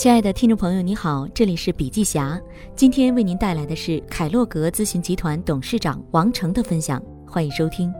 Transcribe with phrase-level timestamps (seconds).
[0.00, 2.40] 亲爱的听众朋友，你好，这里是笔记侠，
[2.74, 7.92] 今天为您带来的是凯洛格咨询集团董事长王成的分享，欢迎收听。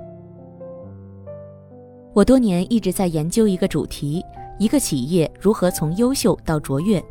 [2.14, 4.24] 我多年一直在研究一个主题：
[4.58, 7.04] 一个企业如何从优秀到卓越。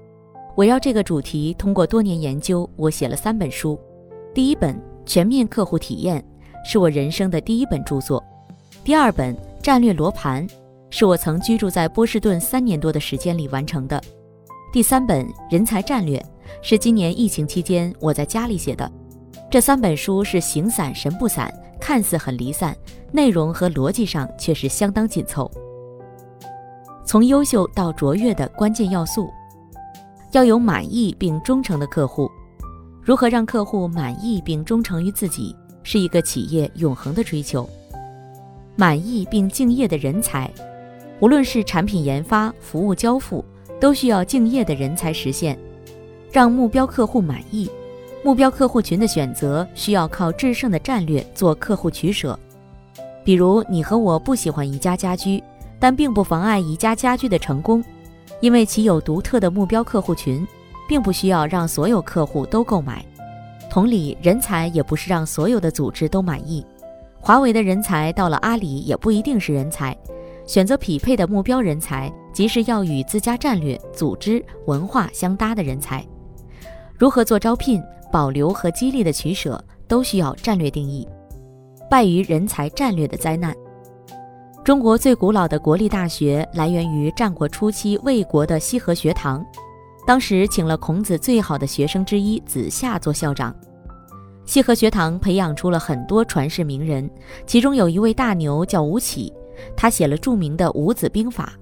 [0.57, 3.79] 围绕这个主题，通过多年研究，我写了三本书。
[4.33, 4.73] 第一本
[5.05, 6.19] 《全面客户体验》
[6.67, 8.19] 是我人生的第一本著作；
[8.83, 10.47] 第二本《战略罗盘》
[10.89, 14.01] 是我曾居住在波士顿三年多的时间里完成的。
[14.71, 16.23] 第三本人才战略
[16.61, 18.89] 是今年疫情期间我在家里写的，
[19.49, 21.51] 这三本书是形散神不散，
[21.81, 22.75] 看似很离散，
[23.11, 25.49] 内容和逻辑上却是相当紧凑。
[27.03, 29.27] 从优秀到卓越的关键要素，
[30.33, 32.29] 要有满意并忠诚的客户。
[33.01, 37.67] 如何让客户满意并忠诚于自己，是一个企业永恒的追求。
[38.75, 40.47] 满意并敬业的人才，
[41.19, 43.43] 无论是产品研发、服务交付。
[43.79, 45.57] 都需要敬业的人才实现，
[46.31, 47.69] 让目标客户满意。
[48.23, 52.37] 目标客户群的选择需要靠制胜的战略做客户取舍。
[53.23, 55.41] 比如，你和我不喜欢宜家家居，
[55.79, 57.83] 但并不妨碍宜家家居的成功，
[58.41, 60.45] 因为其有独特的目标客户群，
[60.87, 63.05] 并不需要让所有客户都购买。
[63.69, 66.65] 同理，人才也不是让所有的组织都满意。
[67.21, 69.95] 华为的人才到了阿里也不一定是人才。
[70.49, 76.03] 选择匹配的目标人才，即是要与自家战略、组织、文化相搭的人才。
[76.97, 77.79] 如何做招聘、
[78.11, 81.07] 保留和激励的取舍，都需要战略定义。
[81.87, 83.55] 败于人才战略的灾难。
[84.63, 89.45] 中国最古老的国立大学来源于战国初期魏国的西河学堂，
[90.07, 93.55] 当时请了孔子最好的学生之一子夏做校长。
[94.45, 97.07] 西河学堂培养出了很多传世名人，
[97.45, 99.31] 其中有一位大牛叫吴起。
[99.75, 101.53] 他写了著名的《五子兵法》，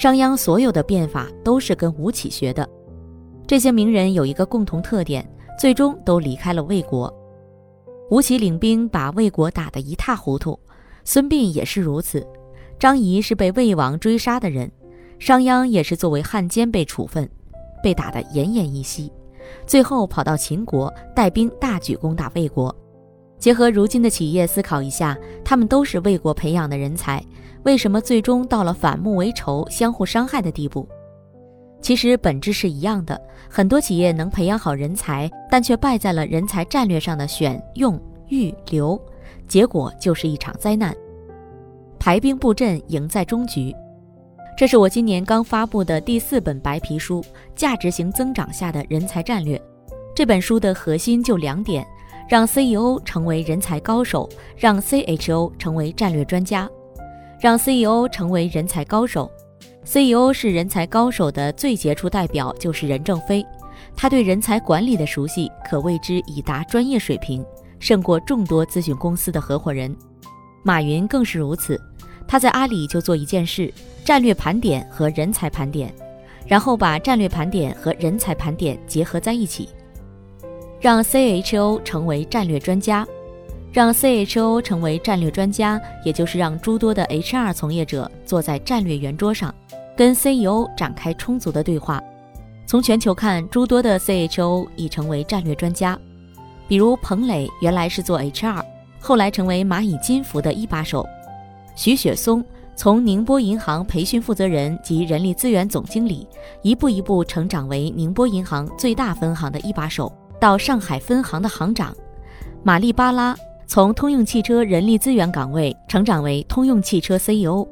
[0.00, 2.68] 商鞅所有的变法都是跟吴起学的。
[3.46, 7.12] 这些名人有一个共同特点，最终都离开了魏国。
[8.10, 10.58] 吴起领兵把魏国打得一塌糊涂，
[11.04, 12.26] 孙膑也是如此。
[12.78, 14.70] 张仪是被魏王追杀的人，
[15.18, 17.28] 商鞅也是作为汉奸被处分，
[17.82, 19.12] 被打得奄奄一息，
[19.66, 22.74] 最后跑到秦国带兵大举攻打魏国。
[23.40, 27.24] 结合如今的企业思考一下，他们都是为国培养的人才，
[27.62, 30.86] 为什么最终到了反目为仇、相互伤害的地步？
[31.80, 33.18] 其实本质是一样的。
[33.48, 37.98] 很多企业能培养好人才，但却败在了人才战略上的选、用、
[38.28, 39.00] 育、留，
[39.48, 40.94] 结果就是一场灾难。
[41.98, 43.74] 排兵布阵，赢在终局。
[44.54, 47.22] 这是我今年刚发布的第四本白皮书
[47.56, 49.56] 《价值型增长下的人才战略》。
[50.14, 51.86] 这本书的核心就两点。
[52.30, 56.70] 让 CEO 成为人才高手，让 CHO 成为战略专家，
[57.40, 59.28] 让 CEO 成为人才高手。
[59.82, 63.44] CEO 是人才高手的最杰出代表，就是任正非。
[63.96, 67.44] 他对人才管理的熟悉，可谓之已达专业水平，
[67.80, 69.92] 胜过众多咨询公司的合伙人。
[70.62, 71.80] 马云更是如此，
[72.28, 73.74] 他在阿里就做一件事：
[74.04, 75.92] 战略盘点和人才盘点，
[76.46, 79.68] 然后把战略盘点和人才盘点结合在一起。
[80.80, 83.06] 让 CHO 成为战略专家，
[83.70, 89.54] 让 CHO 成为战略专家，也就是让诸多的 HR 从业者坐在战略圆桌上，
[89.94, 92.02] 跟 CEO 展开充足的对话。
[92.66, 95.98] 从全球看，诸多的 CHO 已成为战略专家，
[96.66, 98.64] 比如彭磊原来是做 HR，
[98.98, 101.04] 后来成为蚂蚁金服的一把手；
[101.76, 102.42] 徐雪松
[102.74, 106.26] 从宁波银行培训负责人及人力资源总经理，
[106.62, 110.10] 一步一步成长为宁波银行最大分行的一把手。
[110.40, 111.94] 到上海分行的行长，
[112.62, 113.36] 玛丽巴拉
[113.66, 117.68] 从通用汽车人力资源岗位成长为通用汽车 CEO。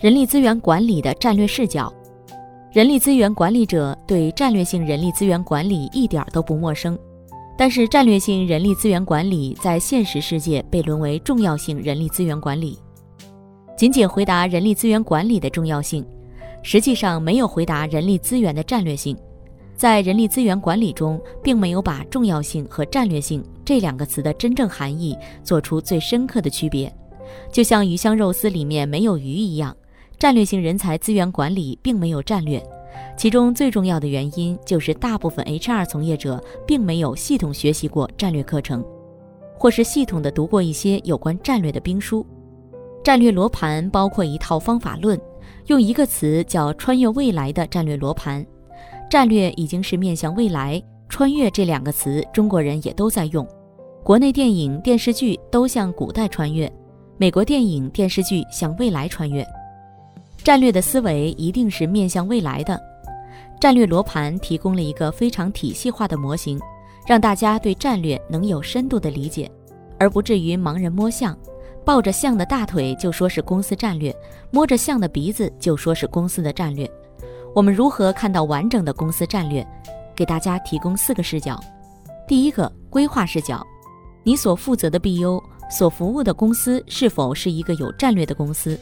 [0.00, 1.90] 人力资源管理的战略视角，
[2.72, 6.98] 人力资源管理者对战略性人力资源管理一点都不陌生，
[7.56, 12.78] 但是战略性人力资源管理在现实世界被沦为重要性人力资源管理。
[13.76, 16.04] 仅仅回答人力资源管理的重要性，
[16.62, 19.16] 实际上没有回答人力资源的战略性。
[19.76, 25.14] 在人力资源管理中，并没有把重要性和战略性这两个词的真正含义
[25.44, 26.90] 做出最深刻的区别，
[27.52, 29.76] 就像鱼香肉丝里面没有鱼一样。
[30.18, 32.62] 战略性人才资源管理并没有战略，
[33.18, 38.82] 其中最重要的原因就是大部分 HR 从业者并没有系统学习过战略课程，
[39.58, 42.26] 或是系统的读过一些有关战略的兵书。
[43.04, 45.20] 战略罗盘包括一套方法论，
[45.66, 48.44] 用一个词叫“穿越未来的战略罗盘”。
[49.08, 53.46] 战略已经是面向未来，穿越这两个词，中国人也都在用。
[54.02, 56.70] 国内电影、电视剧都向古代穿越，
[57.16, 59.46] 美国电影、电视剧向未来穿越。
[60.42, 62.80] 战略的思维一定是面向未来的。
[63.60, 66.60] 战略罗盘提供了一个非常体系化的模型，
[67.06, 69.50] 让大家对战略能有深度的理解，
[69.98, 71.36] 而不至于盲人摸象，
[71.84, 74.14] 抱着象的大腿就说是公司战略，
[74.50, 76.88] 摸着象的鼻子就说是公司的战略。
[77.56, 79.66] 我们如何看到完整的公司战略？
[80.14, 81.58] 给大家提供四个视角。
[82.28, 83.66] 第一个，规划视角，
[84.22, 88.78] 你所负责的 BU 所服务的公司是否是一个有战略的公司？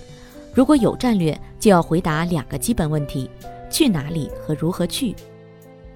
[0.53, 3.31] 如果有战略，就要回答两个基本问题。
[3.71, 5.15] 去哪里和如何去？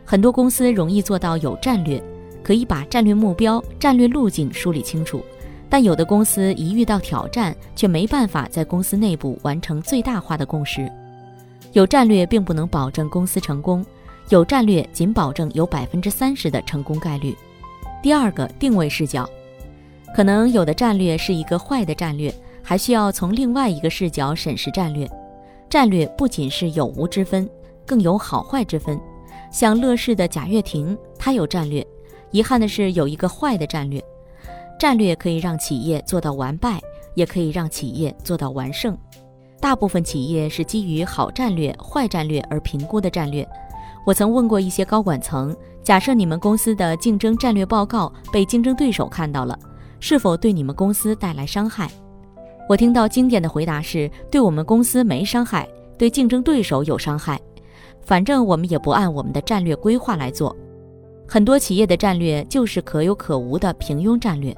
[0.05, 2.01] 很多公司容易做到有战略，
[2.45, 5.21] 可以把战略目标、战略路径梳理清楚，
[5.69, 10.89] 但有的公司一遇到挑战，却没办法在公司内部完成最大化的共识。
[11.73, 13.85] 有战略并不能保证公司成功，
[14.29, 17.37] 有战略仅保证有百分之三十的成功概率。
[18.03, 19.29] 第二个定位视角，
[20.15, 25.09] 可能有的战略是一个坏的战略，还需要从另外一个视角审视战略。
[25.69, 27.49] 战略不仅是有无之分。
[27.87, 29.01] 更有好坏之分，
[29.51, 31.83] 像乐视的贾跃亭，他有战略，
[32.31, 33.99] 遗憾的是有一个坏的战略。
[34.79, 36.79] 战略可以让企业做到完败，
[37.15, 38.95] 也可以让企业做到完胜。
[39.61, 43.47] 大部分企业是基于好战略、坏战略而评估的战略。
[44.07, 49.59] 我曾问过一些高管层，假设你们公司的竞争战略报告被竞争对手看到了，
[50.01, 51.91] 是否对你们公司带来伤害？
[52.69, 55.69] 我听到经典的回答是：对我们公司没伤害，
[55.99, 57.41] 对竞争对手有伤害。
[58.01, 60.57] 反正我们也不按我们的战略规划来做，
[61.27, 64.55] 很多企业的战略就是可有可无的平庸战略。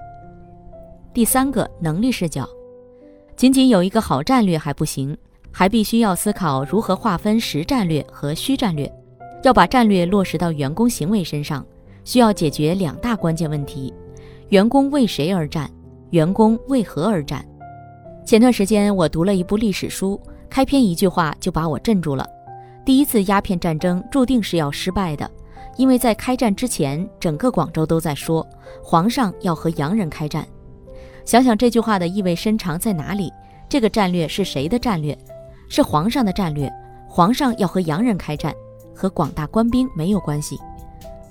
[1.13, 2.49] 第三个能力视角，
[3.41, 5.17] 仅仅有一个好战略还不行，
[5.51, 8.93] 还必须要思考如何划分实战略和虚战略，
[9.43, 11.65] 要把战略落实到员工行为身上，
[12.05, 13.95] 需要解决两大关键问题：
[14.51, 15.71] 员工为谁而战，
[16.11, 17.43] 员工为何而战。
[18.27, 20.21] 前段时间我读了一部历史书，
[20.51, 22.29] 开篇一句话就把我镇住了。
[22.85, 25.27] 第一次鸦片战争注定是要失败的，
[25.79, 28.47] 因为在开战之前，整个广州都在说
[28.85, 30.47] 皇上要和洋人开战。
[31.25, 33.33] 想想这句话的意味深长在哪里？
[33.69, 35.17] 这个战略是谁的战略？
[35.69, 36.71] 是皇上的战略。
[37.09, 38.55] 皇上要和洋人开战，
[38.95, 40.59] 和广大官兵没有关系。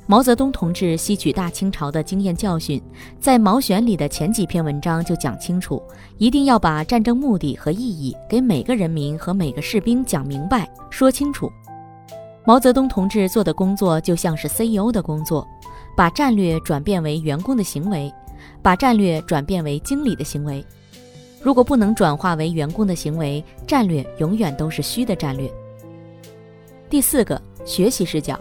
[0.06, 2.82] 毛泽东同志吸取大清朝的经验教训，
[3.20, 5.82] 在《毛选》里的前几篇文章就讲清楚，
[6.18, 11.50] 一定要把战争目的和意义给每个人民和每个士兵讲明白、说清楚。
[12.44, 15.48] 毛泽东同志做的工作就像是 CEO 的工作，
[15.96, 18.12] 把战略转变为员工的行为，
[18.62, 20.64] 把战略转变为经理的行为。
[21.42, 25.50] 如果不能转化为员工的行为，战略永远都是虚的战略。
[26.90, 28.40] 第四个学习视角。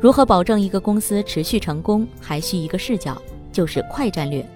[0.00, 3.20] 如何保证一个公司持续成功，还需一个视角，
[3.52, 4.46] 就是快战略。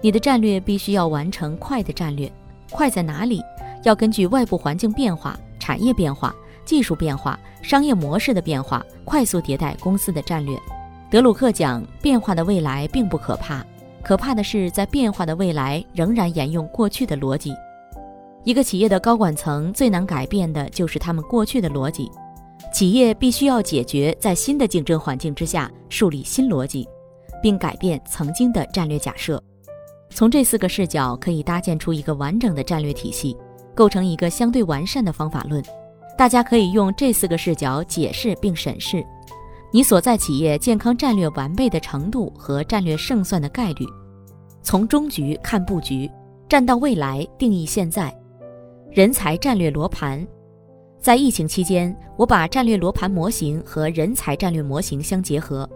[0.00, 2.30] 你的战略必须要完成快的战略。
[2.70, 3.42] 快在哪里？
[3.82, 6.34] 要根据外部环境变化、产业变化、
[6.64, 10.56] 技术变化、商业模式的变化，快速迭代公司的战略。
[11.10, 13.64] 德鲁克讲，变化的未来并不可怕，
[14.02, 17.54] 可怕的是在变化的未来仍然沿用过去的逻辑。
[18.44, 22.10] 一个企业的高管层最难改变的就是他们过去的逻辑。
[22.72, 26.88] 企业必须要解决在新的竞争环境之下树立新逻辑，
[27.42, 29.42] 并改变曾经的战略假设。
[30.10, 33.36] 从这四个视角可以搭建出一个完整的战略体系，
[33.74, 35.62] 构成一个相对完善的方法论。
[36.16, 39.04] 大家可以用这四个视角解释并审视
[39.74, 43.86] 你所在企业健康战略完备的程度和战略胜算的概率。
[44.62, 46.08] 从终局看布局，
[46.46, 48.14] 站到未来定义现在。
[48.90, 50.24] 人才战略罗盘。
[51.00, 55.68] 在疫情期间，我把战略罗盘模型和人才战略模型相结合，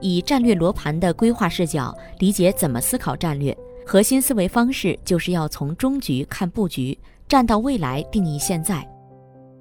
[0.00, 3.54] 以战略罗盘的规划视角理解怎么思考战略。
[3.84, 8.88] 核心思维方式就是要从终局看布局，站到未来定义现在。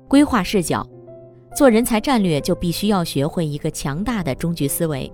[0.07, 0.87] 规划视角，
[1.55, 5.11] 做人才战略就必须要学会一个强大的终局思维。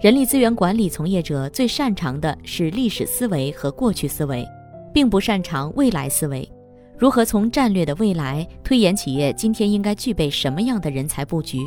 [0.00, 4.46] 人力资源管理从业者最擅长的是历史思维和过去思维，
[4.92, 6.46] 并不擅长未来思维。
[6.98, 11.60] 如何从战略的未来推演企业今天应该具备什么样的人才布局？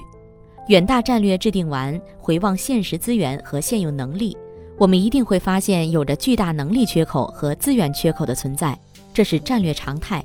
[0.68, 4.38] 远大战略制定完，回望现实资源和现有能力，
[4.78, 8.80] 我们一定会发现有着巨大能力缺口和资源缺口的存在，
[9.12, 10.24] 这是战略常态。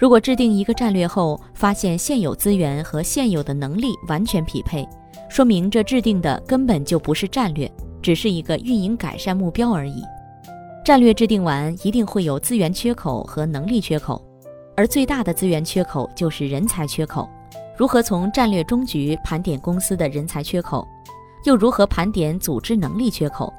[0.00, 4.88] 如果制定一个战略后发现现有资源和现有的能力完全匹配，
[5.28, 10.02] 说明这制定的根本就不是战略，只是一个运营改善目标而已。
[10.82, 14.24] 战略制定完，一定会有资源缺口和能力缺口。
[14.74, 17.28] 而最大的资源缺口就是人才缺口。
[17.76, 20.88] 如何从战略终局盘点公司的人才缺口，
[21.44, 23.52] 又如何盘点组织能力缺口？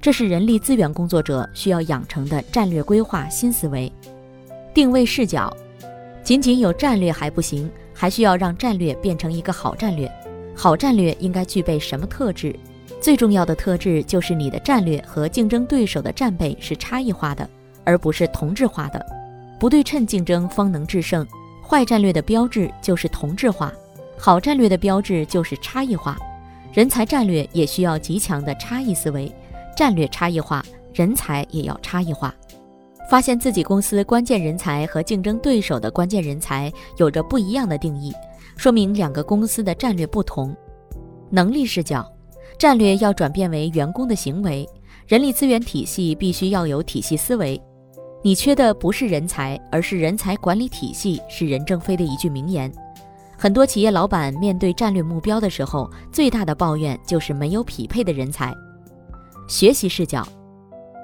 [0.00, 3.92] 这是人力资源工作者需要养成的战略规划新思维。
[4.72, 5.52] 定位视角，
[6.30, 10.08] 仅仅有战略还不行，还需要让战略变成一个好战略。
[10.54, 12.54] 好战略应该具备什么特质？
[13.00, 17.50] 最重要的特质就是你的战略和竞争对手的战备是差异化的，
[17.82, 19.04] 而不是同质化的。
[19.58, 21.26] 不对称竞争方能制胜。
[21.66, 23.72] 坏战略的标志就是同质化，
[24.16, 26.16] 好战略的标志就是差异化。
[26.72, 29.34] 人才战略也需要极强的差异思维，
[29.76, 32.32] 战略差异化，人才也要差异化。
[33.10, 38.12] 发现自己公司关键人才和竞争对手的关键人才有着不一样的定义，
[38.56, 40.56] 说明两个公司的战略不同。
[41.28, 42.08] 能力视角，
[42.56, 44.64] 战略要转变为员工的行为，
[45.08, 47.60] 人力资源体系必须要有体系思维。
[48.22, 52.72] 你缺的不是人才，而是人才管理体系，是任正非的一句名言。
[53.36, 58.54] 很多企业老板面对战略目标的时候，最大的抱怨就是没有匹配的人才。
[59.48, 60.24] 学习视角，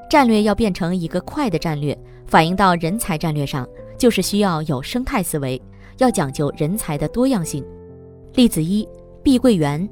[0.08, 1.96] 战略要变成一个快的战略，
[2.26, 5.60] 反映到人才战略上，就是需要有生态思维，
[5.98, 7.64] 要讲究人才的多样性。
[8.34, 8.88] 例子一：
[9.22, 9.88] 碧桂园，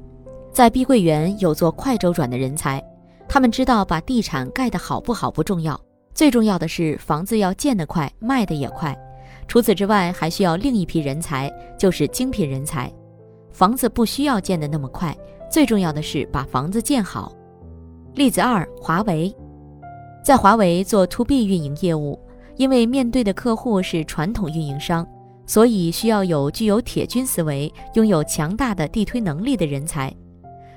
[0.51, 2.83] 在碧桂园有做快周转的人才，
[3.27, 5.79] 他们知道把地产盖得好不好不重要。
[6.13, 8.95] 最重要的是房子要建得快，卖得也快。
[9.47, 12.91] 除此之外，还需要另一批人才，就是精品人才。
[13.51, 15.15] 房子不需要建得那么快，
[15.51, 17.33] 最重要的是把房子建好。
[18.13, 19.35] 例子二：华为，
[20.25, 22.19] 在华为做 to B 运营业务，
[22.57, 25.07] 因为面对的客户是传统运营商，
[25.45, 30.11] 所以需要有具有铁军思维、拥有强大的地推能力的人才。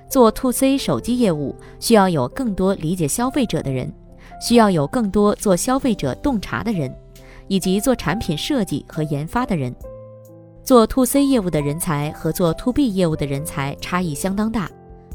[0.06, 3.90] 做 to C 手机业务，需要有更多理解消费者的人。
[4.38, 6.94] 需要有更多做消费者洞察的人，
[7.46, 9.74] 以及做产品设计和研发的人。
[10.62, 14.70] 做 to C 业务的人才和做 to B 业务的人才差异相当大。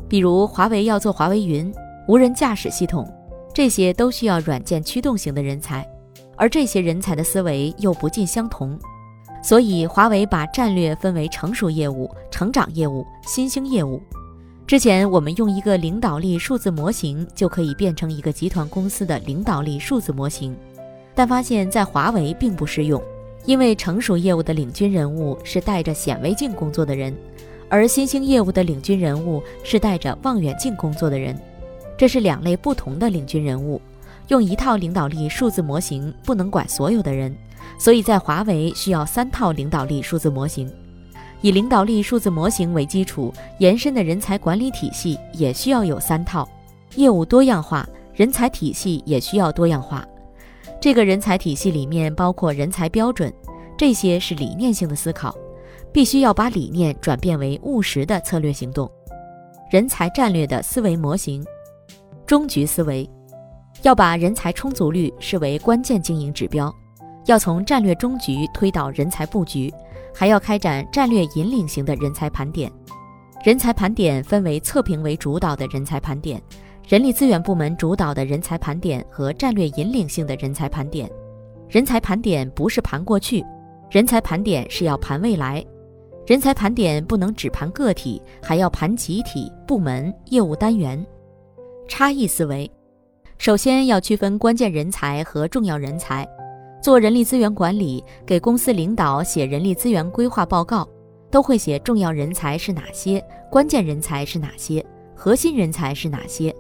[0.10, 1.72] 比如华为要做华为云、
[2.08, 3.08] 无人驾驶系统，
[3.54, 5.88] 这些都需要软件驱动型的人才，
[6.36, 8.78] 而这些人才的思维又不尽相同。
[9.44, 14.02] 所以华为把战略分为成熟业务、成长业务、新兴业务。
[14.66, 20.56] 之前我们用一个领导力数字模型就可以变成一个集团公司的领导力数字模型，
[21.14, 23.00] 但发现，在华为并不适用，
[23.46, 27.14] 因为成熟业务的领军人物是带着显微镜工作的人，
[27.68, 31.38] 而新兴业务的领军人物是带着望远镜工作的人，
[31.98, 33.82] 这是两类不同的领军人物。
[34.30, 37.36] 用一套领导力数字模型不能管所有的人，
[37.78, 40.72] 所以在华为需要三套领导力数字模型。
[41.42, 46.48] 以领导力数字模型为基础延伸的人才管理体系也需要有三套，
[46.96, 50.08] 业务多样化，人才体系也需要多样化。
[50.80, 53.32] 这个人才体系里面包括人才标准，
[53.78, 55.36] 这些是理念性的思考，
[55.92, 58.90] 必须要把理念转变为务实的策略行动。
[59.70, 61.46] 人才战略的思维模型，
[62.26, 63.10] 终局思维，
[63.82, 66.74] 要把人才充足率视为关键经营指标，
[67.26, 69.74] 要从战略终局推导人才布局。
[70.16, 72.72] 还要开展战略引领型的人才盘点，
[73.44, 76.40] 人才盘点分为测评为主导的人才盘点、
[76.88, 81.10] 人力资源部门主导的人才盘点和战略引领性的人才盘点。
[81.68, 83.44] 人才盘点不是盘过去，
[83.90, 85.66] 人才盘点是要盘未来。
[86.28, 91.04] 人才盘点不能只盘个体，还要盘集体、部门、业务单元。
[91.88, 92.70] 差异思维，
[93.38, 96.28] 首先要区分关键人才和重要人才。
[96.82, 100.88] 做人力资源管理，给公司领导写人力资源规划报告，
[101.30, 104.84] 都会写重要人才是哪些，关键人才是哪些，
[105.16, 106.54] 核心人才是哪些。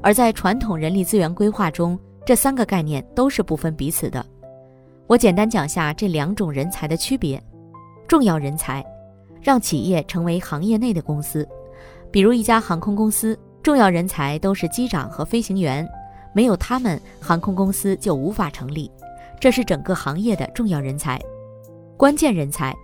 [0.00, 4.24] 而在传统人力资源规划中，这三个概念都是不分彼此的。
[5.06, 7.42] 我简单讲下这两种人才的区别。
[8.06, 8.84] 重要人才，
[9.40, 11.46] 让企业成为行业内的公司，
[12.10, 15.86] 比如一家航空公司，重要人才都是机长和飞行员，
[16.32, 18.90] 没有他们，航空公司就无法成立。
[19.40, 21.20] 这是整个行业的重要人才，
[21.96, 22.74] 关键人才，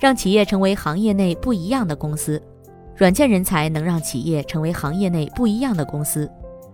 [0.00, 2.42] 让企业成为行业内不一样的公司。
[2.96, 6.30] 软件人才能让企业成为行业内不一样的公司，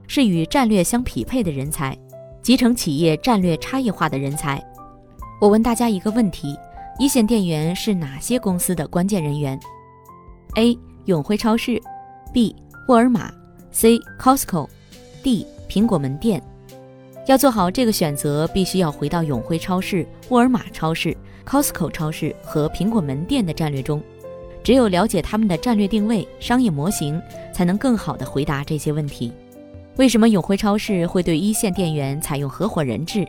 [0.07, 1.97] 是与战略相匹配的人才，
[2.43, 4.63] 集成企业战略差异化的人才。
[5.41, 6.57] 我问大家一个问题：
[6.99, 9.59] 一线店员是哪些公司的关键人员
[10.55, 10.79] ？A.
[11.07, 11.83] 永辉超市
[12.33, 12.55] ，B.
[12.93, 13.33] 沃尔玛
[13.71, 13.99] ，C.
[14.21, 15.47] Costco，D.
[15.67, 16.43] 苹果门店。
[17.27, 24.03] 要做好这个选择，必须要回到永辉超市、沃尔玛超市、Costco 超市和苹果门店的战略中。
[24.63, 27.19] 只有了解他们的战略定位、商业模型，
[27.51, 29.33] 才能更好地回答这些问题。
[29.97, 33.27] 为什么永辉超市会对一线店员采用合伙人制，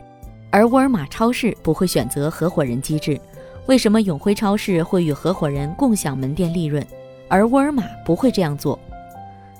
[0.50, 3.18] 而沃尔玛超市不会选择合伙人机制？
[3.64, 6.86] 为什么永辉超市会与合伙人共享门店利润，
[7.28, 8.78] 而沃尔玛不会这样做？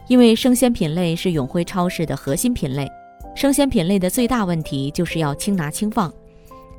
[0.06, 2.88] 因为生鲜品类是永辉超市的核心品类。
[3.34, 6.12] 生鲜品类的最大问题就是要轻拿轻放，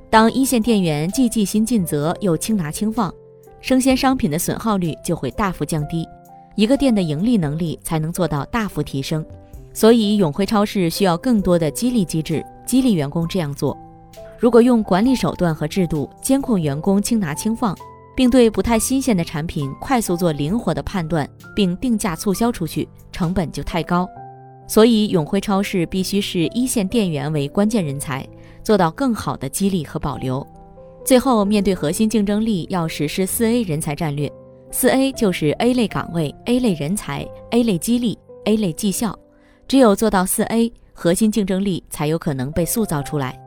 [0.09, 3.13] 当一线店员既尽心尽责又轻拿轻放，
[3.59, 6.07] 生鲜商品的损耗率就会大幅降低，
[6.55, 9.25] 一个店的盈利能力才能做到大幅提升。
[9.73, 13.77] 所以，永辉超市需要更多的激励机制，激励员工这样做。
[14.39, 17.77] 如果用管理手段和制度监控员工轻拿轻放，
[18.15, 24.05] 并对不太新鲜的产品快速做灵活的判断，并定价促销出去，成本就太高。
[24.67, 28.27] 所以，永辉超市必须是一线店员为关键人才，
[28.61, 30.45] 做到更好的激励和保留。
[31.05, 34.29] 最后，面对核心竞争力，要实施四 A 人才战略。
[34.71, 39.17] 四 A 就是 A 类岗位、A 类人才、A 类激励、A 类绩效。
[39.65, 43.39] 只有做到四 A，核心竞争力才有可能被塑造出来。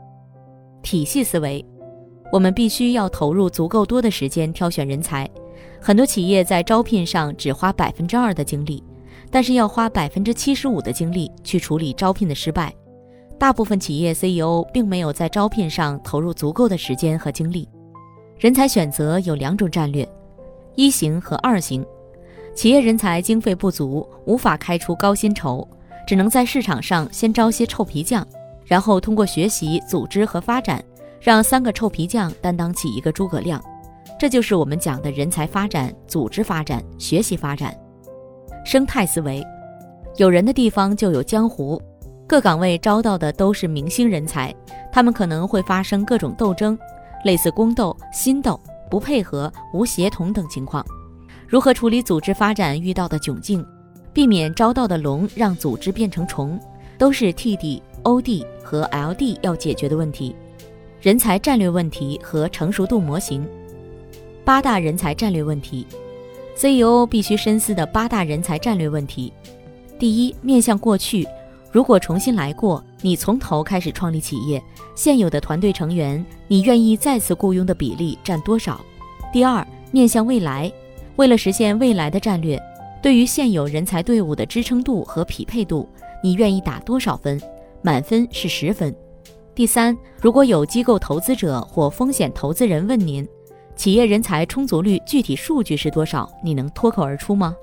[0.82, 1.62] 体系思维，
[2.32, 5.28] 我们必须要投入足够多的时间挑选人才。
[5.80, 8.82] 很多企业在招聘上只花百分之二的精力，
[9.30, 12.74] 但是要花百分之七十五的精力去处理招聘的失败。
[13.38, 17.68] 大部分企业 CEO 并没有在招聘上投入足够的时间和精力。
[18.36, 20.08] 人才选择有两种战略：
[20.74, 21.84] 一型和二型。
[22.54, 25.66] 企业人才经费不足，无法开出高薪酬。
[26.06, 28.26] 只能在市场上先招些臭皮匠，
[28.64, 30.82] 然后通过学习、组织和发展，
[31.20, 33.62] 让三个臭皮匠担当起一个诸葛亮。
[34.18, 37.78] 这就是我们讲的人才发展、组织发展、学习发展。
[38.68, 39.42] 生态思维，
[40.18, 41.80] 有人的地方就有江湖。
[42.26, 44.54] 各岗位招到的都是明星人才，
[44.92, 46.78] 他们可能会发生各种斗争，
[47.24, 48.60] 类似宫斗、心斗、
[48.90, 50.84] 不配合、无协同等情况。
[51.46, 53.64] 如何处理组织发展遇到的窘境？
[54.12, 56.60] 避免招到的龙让组织变成虫，
[56.98, 60.36] 都是 TD、OD 和 LD 要解决的问题。
[61.00, 63.48] 人才战略问题和成熟度模型，
[64.44, 65.86] 八大人才战略问题
[66.58, 69.32] ，CEO 必须深思的八大人才战略问题。
[69.98, 71.26] 第一，面向过去，
[71.70, 74.62] 如果重新来过，你从头开始创立企业，
[74.94, 78.80] 现有的团队成员，你愿意再次雇佣的比例占多少？
[79.32, 80.72] 第二，面向未来，
[81.16, 82.60] 为了实现未来的战略。
[83.00, 85.88] 对于现有人才队伍的支撑度和匹配度，
[86.22, 87.40] 你愿意打多少分？
[87.80, 88.92] 满分是十分。
[89.54, 93.26] 第三，如果有机构投资者或风险投资人问您，
[93.78, 96.28] 企业人才充足率具体数据是多少？
[96.42, 97.54] 你能脱口而出吗？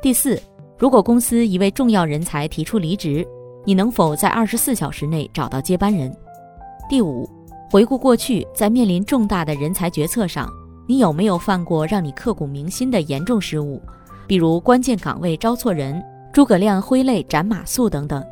[0.00, 0.40] 第四，
[0.78, 3.26] 如果公司一位重要人才提出离职，
[3.64, 6.16] 你能否在二十四小时内找到接班人？
[6.88, 7.28] 第五，
[7.68, 10.48] 回顾过去，在面临重大的人才决策上，
[10.86, 13.82] 你有没有犯过让你刻骨铭心的严重失误？
[14.28, 16.00] 比如关键岗位招错人、
[16.32, 18.24] 诸葛亮挥泪斩马谡等等。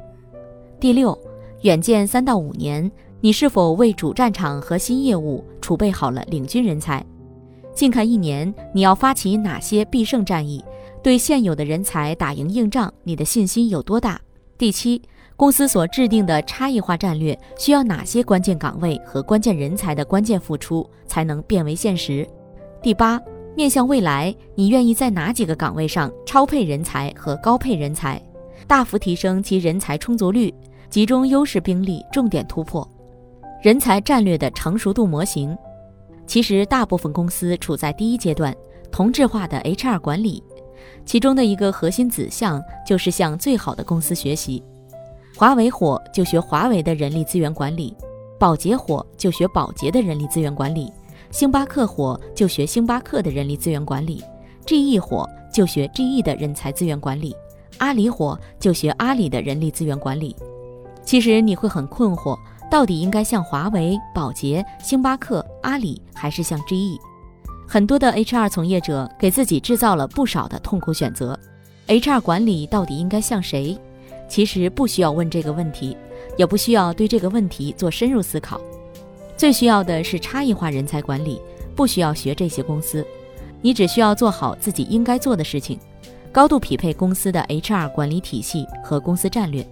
[0.78, 1.18] 第六，
[1.62, 2.88] 远见三到五年，
[3.20, 7.04] 你是否为主战场和新业务储备好了领军人才？
[7.74, 10.64] 近看一年，你要发起哪些必胜战役？
[11.02, 14.20] 对现有的人才打赢硬仗，你的信心有多大？
[14.56, 15.02] 第七，
[15.34, 22.28] 公司所制定的差异化战略需要哪些关键岗位和关键人才的关键付出才能变为现实？
[22.80, 23.20] 第八。
[23.56, 28.22] 面向未来，你愿意在哪几个岗位上超配人才和高配人才，
[28.68, 30.54] 大幅提升其人才充足率，
[30.88, 32.88] 集中优势兵力，重点突破
[33.60, 35.56] 人才战略的成熟度模型？
[36.28, 38.54] 其实，大部分公司处在第一阶段，
[38.92, 40.40] 同质化的 HR 管理，
[41.04, 44.62] 其中的一个核心子项就是向最好的公司学习。
[45.36, 47.96] 华为火就学华为的人力资源管理，
[48.38, 50.92] 宝洁火就学宝洁的人力资源管理。
[51.32, 54.22] 星巴克火就学星巴克的人力资源管理
[54.66, 57.34] ，GE 火就学 GE 的人才资源管理，
[57.78, 60.36] 阿里火就学阿里的人力资源管理。
[61.04, 62.38] 其实你会很困惑，
[62.70, 66.98] 到底应该像华为、宝洁、星巴克、阿里，还是像 GE？
[67.66, 71.38] 很多的 HR 从业者给自己制造了不少的痛苦选择。
[71.86, 73.78] HR 管理到底应该像谁？
[74.28, 75.96] 其实不需要问这个问题，
[76.36, 78.60] 也不需要对这个问题做深入思考。
[79.36, 81.40] 最需要的是差异化人才管理，
[81.74, 83.06] 不需要学这些公司，
[83.62, 85.78] 你只需要做好自己应该做的事情，
[86.30, 89.66] 高度匹配公司的 HR 管理体系和公司战略。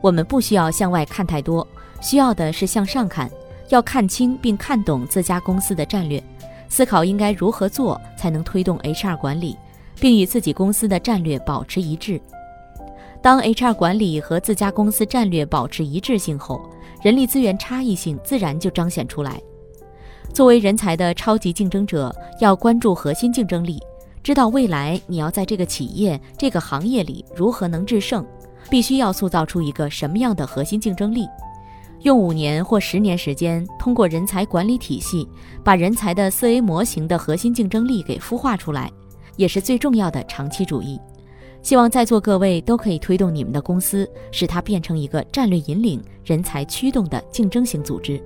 [0.00, 1.66] 我们不需要向外看太多，
[2.00, 3.30] 需要的是向上看，
[3.68, 6.22] 要看清并看懂自家公司的战略，
[6.68, 9.56] 思考应该如何做才能推动 HR 管理，
[10.00, 12.20] 并与自己公司的战略保持一致。
[13.22, 16.60] 当 HR 管理和自家公司战略保持一致性后，
[17.02, 19.40] 人力资源差异性自然就彰显出来。
[20.32, 23.78] 作为人才的超级竞争者，要关注核心竞争力，
[24.22, 28.24] 知道未来你要在这个企业、这个行业里如何能制胜，
[28.70, 31.26] 必须要塑造出一个什么样的核心竞争力。
[32.02, 35.28] 用五年或十年时间，通过人才管理体系，
[35.62, 38.90] 把人才的四 A 模型的核心竞争力给孵化出来，
[39.36, 40.98] 也是最重要的长期主义。
[41.62, 48.18] 希望在座各位都可以推动你们的公司，使它变成一个战略引领、人才驱动的竞争型组织。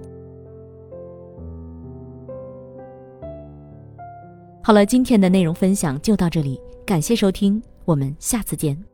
[4.62, 8.93] 好了，今天的内容分享就到这里，感谢收听，我们下次见。